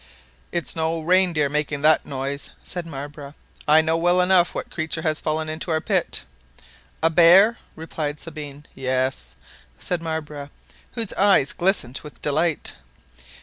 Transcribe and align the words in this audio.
"It's 0.51 0.75
no 0.75 0.99
reindeer 0.99 1.47
making 1.47 1.83
that 1.83 2.07
noise, 2.07 2.49
"said 2.63 2.87
Marbre, 2.87 3.35
"I 3.67 3.81
know 3.81 3.95
well 3.95 4.19
enough 4.19 4.55
what 4.55 4.71
creature 4.71 5.03
has 5.03 5.21
fallen 5.21 5.47
into 5.47 5.69
our 5.69 5.79
pit." 5.79 6.25
"A 7.03 7.11
bear?" 7.11 7.59
replied 7.75 8.19
Sabine. 8.19 8.65
"Yes," 8.73 9.35
said 9.77 10.01
Marbre, 10.01 10.49
whose 10.93 11.13
eyes 11.13 11.53
glistened 11.53 11.99
with 12.01 12.19
delight. 12.19 12.73